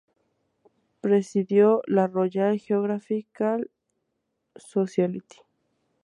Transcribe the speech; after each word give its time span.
Presidió 1.01 1.83
la 1.85 2.07
Royal 2.07 2.57
Geographical 2.59 3.69
Society. 4.55 5.37